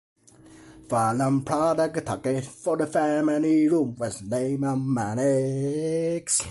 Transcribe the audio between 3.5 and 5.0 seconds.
room was code named